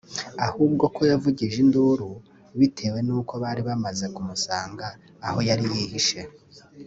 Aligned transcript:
ahubwo 0.47 0.83
ko 0.95 1.01
yavugije 1.11 1.57
induru 1.65 2.09
bitewe 2.59 2.99
n’uko 3.07 3.33
bari 3.43 3.61
bamaze 3.69 4.05
kumusanga 4.15 4.85
aho 5.27 5.39
yari 5.49 5.65
yihishe 5.75 6.21